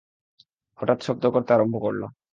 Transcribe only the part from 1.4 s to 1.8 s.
আরম্ভ